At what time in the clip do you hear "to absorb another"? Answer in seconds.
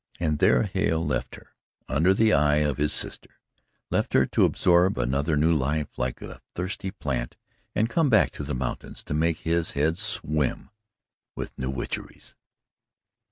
4.25-5.35